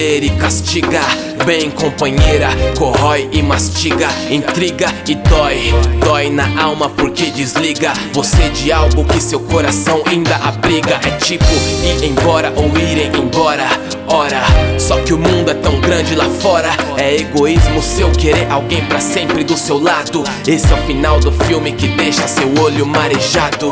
e 0.00 0.30
castiga. 0.38 1.00
Bem, 1.44 1.70
companheira, 1.70 2.48
corrói 2.78 3.28
e 3.30 3.42
mastiga, 3.42 4.08
intriga 4.30 4.86
e 5.06 5.14
dói. 5.16 5.74
Dói 6.02 6.30
na 6.30 6.62
alma 6.62 6.88
porque 6.88 7.26
desliga 7.26 7.92
você 8.12 8.48
de 8.50 8.72
algo 8.72 9.04
que 9.04 9.20
seu 9.20 9.40
coração 9.40 10.02
ainda 10.06 10.36
abriga. 10.36 10.98
É 11.04 11.10
tipo 11.18 11.44
ir 11.84 12.06
embora 12.06 12.52
ou 12.56 12.68
irem 12.78 13.10
embora. 13.18 13.66
Ora, 14.06 14.42
só 14.78 14.98
que 15.00 15.12
o 15.12 15.18
mundo 15.18 15.50
é 15.50 15.54
tão 15.54 15.80
grande 15.80 16.14
lá 16.14 16.26
fora. 16.40 16.70
É 16.96 17.16
egoísmo 17.16 17.82
seu 17.82 18.10
querer 18.12 18.46
alguém 18.50 18.84
pra 18.84 19.00
sempre 19.00 19.42
do 19.42 19.56
seu 19.56 19.82
lado. 19.82 20.22
Esse 20.46 20.70
é 20.72 20.74
o 20.74 20.86
final 20.86 21.18
do 21.18 21.32
filme 21.32 21.72
que 21.72 21.88
deixa 21.88 22.26
seu 22.28 22.52
olho 22.62 22.86
marejado. 22.86 23.70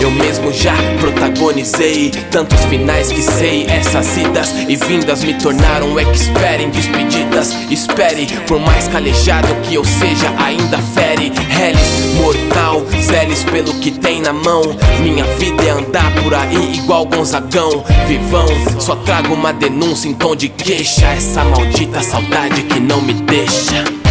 Eu 0.00 0.10
mesmo 0.10 0.52
já 0.52 0.74
protagonizei 1.00 2.10
tantos 2.30 2.64
finais 2.64 3.10
que 3.12 3.22
sei. 3.22 3.66
Essas 3.68 4.16
idas 4.16 4.52
e 4.68 4.76
vindas 4.76 5.22
me 5.22 5.34
tornaram 5.54 5.98
expert 5.98 6.60
em 6.60 6.70
despedidas. 6.70 7.52
Espere, 7.70 8.26
por 8.46 8.58
mais 8.58 8.88
calejado 8.88 9.48
que 9.62 9.74
eu 9.74 9.84
seja, 9.84 10.32
ainda 10.38 10.78
fere. 10.78 11.26
Hellis, 11.26 12.14
mortal, 12.20 12.82
zeles 13.00 13.44
pelo 13.44 13.72
que 13.74 13.92
tem 13.92 14.20
na 14.20 14.32
mão. 14.32 14.62
Minha 15.00 15.24
vida 15.36 15.62
é 15.62 15.70
andar 15.70 16.12
por 16.22 16.34
aí 16.34 16.74
igual 16.76 17.06
Gonzagão. 17.06 17.84
Vivão, 18.06 18.46
só 18.80 18.96
trago 18.96 19.32
uma 19.32 19.52
denúncia 19.52 20.08
em 20.08 20.14
tom 20.14 20.34
de 20.34 20.48
queixa. 20.48 21.06
Essa 21.06 21.44
maldita 21.44 22.02
saudade 22.02 22.62
que 22.62 22.80
não 22.80 23.00
me 23.00 23.14
deixa. 23.14 24.03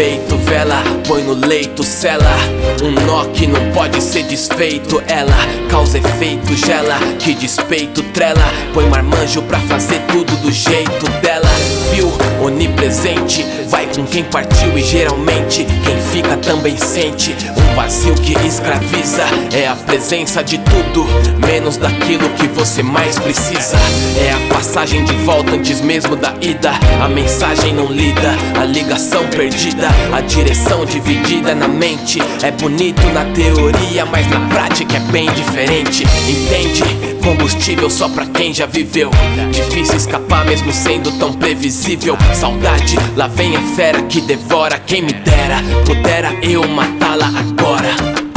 bait 0.00 0.29
vela, 0.50 0.82
põe 1.06 1.22
no 1.22 1.34
leito, 1.34 1.84
sela. 1.84 2.34
Um 2.82 2.90
nó 3.06 3.24
que 3.26 3.46
não 3.46 3.70
pode 3.70 4.02
ser 4.02 4.24
desfeito. 4.24 5.00
Ela 5.06 5.36
causa 5.70 5.98
efeito, 5.98 6.56
gela, 6.56 6.98
que 7.20 7.34
despeito, 7.34 8.02
trela. 8.12 8.44
Põe 8.74 8.86
marmanjo 8.88 9.42
pra 9.42 9.60
fazer 9.60 10.00
tudo 10.10 10.34
do 10.42 10.50
jeito 10.50 11.08
dela. 11.22 11.48
Viu? 11.94 12.10
Onipresente, 12.44 13.44
vai 13.68 13.86
com 13.86 14.04
quem 14.04 14.24
partiu 14.24 14.76
e 14.76 14.82
geralmente 14.82 15.66
quem 15.84 16.00
fica 16.10 16.36
também 16.38 16.76
sente. 16.76 17.36
Um 17.56 17.74
vazio 17.74 18.14
que 18.14 18.32
escraviza 18.46 19.24
é 19.52 19.68
a 19.68 19.76
presença 19.76 20.42
de 20.42 20.58
tudo, 20.58 21.06
menos 21.46 21.76
daquilo 21.76 22.28
que 22.30 22.48
você 22.48 22.82
mais 22.82 23.18
precisa. 23.18 23.76
É 24.18 24.32
a 24.32 24.54
passagem 24.54 25.04
de 25.04 25.14
volta 25.16 25.52
antes 25.52 25.80
mesmo 25.80 26.16
da 26.16 26.34
ida. 26.40 26.72
A 27.00 27.08
mensagem 27.08 27.74
não 27.74 27.86
lida, 27.86 28.34
a 28.58 28.64
ligação 28.64 29.26
perdida, 29.28 29.88
a 30.12 30.20
direção 30.42 30.86
dividida 30.86 31.54
na 31.54 31.68
mente. 31.68 32.18
É 32.42 32.50
bonito 32.50 33.02
na 33.12 33.26
teoria, 33.26 34.06
mas 34.06 34.26
na 34.28 34.40
prática 34.48 34.96
é 34.96 35.00
bem 35.12 35.30
diferente. 35.32 36.04
Entende? 36.28 36.82
Combustível 37.22 37.90
só 37.90 38.08
pra 38.08 38.26
quem 38.26 38.52
já 38.52 38.64
viveu. 38.64 39.10
Difícil 39.52 39.96
escapar 39.96 40.46
mesmo 40.46 40.72
sendo 40.72 41.12
tão 41.18 41.32
previsível. 41.34 42.16
Saudade, 42.34 42.96
lá 43.16 43.26
vem 43.26 43.54
a 43.54 43.60
fera 43.76 44.02
que 44.02 44.20
devora. 44.22 44.78
Quem 44.78 45.02
me 45.02 45.12
dera, 45.12 45.62
pudera 45.84 46.32
eu 46.42 46.66
matá-la 46.66 47.26
agora. 47.26 48.29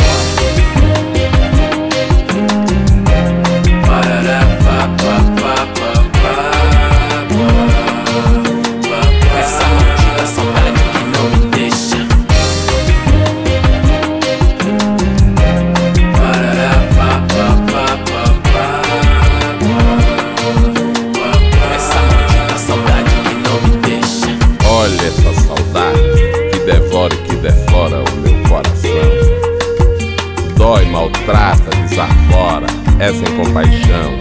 Maltrata, 30.93 31.71
desarvora, 31.89 32.67
é 32.99 33.11
sem 33.11 33.35
compaixão. 33.35 34.13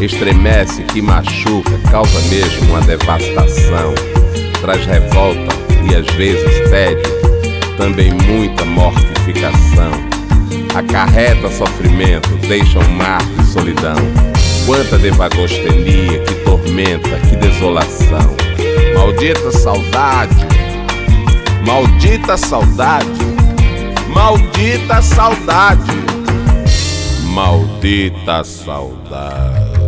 Estremece, 0.00 0.82
que 0.84 1.02
machuca, 1.02 1.76
causa 1.90 2.20
mesmo 2.28 2.70
uma 2.70 2.80
devastação. 2.82 3.92
Traz 4.60 4.86
revolta 4.86 5.56
e 5.90 5.96
às 5.96 6.06
vezes 6.14 6.70
tédio, 6.70 7.12
também 7.76 8.12
muita 8.12 8.64
mortificação. 8.64 9.90
Acarreta 10.76 11.50
sofrimento, 11.50 12.28
deixa 12.46 12.78
um 12.78 12.88
mar 12.90 13.22
de 13.22 13.44
solidão. 13.46 13.96
Quanta 14.64 14.98
devagostenia, 14.98 16.20
que 16.20 16.34
tormenta, 16.44 17.18
que 17.28 17.36
desolação. 17.36 18.36
Maldita 18.94 19.50
saudade, 19.50 20.46
maldita 21.66 22.36
saudade, 22.36 23.36
maldita 24.08 25.02
saudade, 25.02 25.95
maldita 27.36 28.42
saudade. 28.42 29.85